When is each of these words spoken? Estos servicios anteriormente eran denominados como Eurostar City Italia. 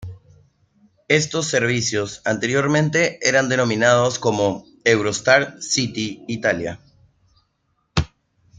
Estos 1.09 1.45
servicios 1.45 2.23
anteriormente 2.25 3.19
eran 3.21 3.49
denominados 3.49 4.17
como 4.17 4.65
Eurostar 4.83 5.61
City 5.61 6.25
Italia. 6.27 6.79